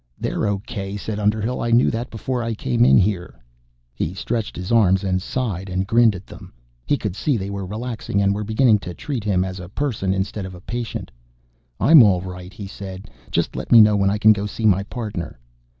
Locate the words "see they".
7.15-7.51